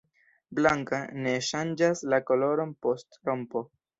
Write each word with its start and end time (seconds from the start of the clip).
Blanka, 0.59 1.01
ne 1.25 1.33
ŝanĝas 1.49 2.03
la 2.15 2.21
koloron 2.31 2.75
post 2.87 3.21
rompo. 3.31 3.63